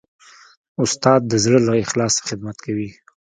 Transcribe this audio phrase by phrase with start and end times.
[0.83, 2.89] استاد د زړه له اخلاصه خدمت کوي.